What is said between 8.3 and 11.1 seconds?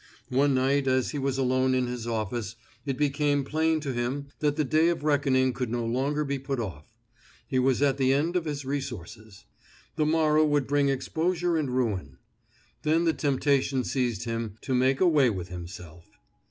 of his resources. The morrow would bring